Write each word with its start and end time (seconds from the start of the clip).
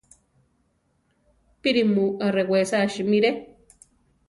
¡Píri 1.61 1.83
mu 1.93 2.05
arewesa 2.27 2.79
simire! 2.93 3.29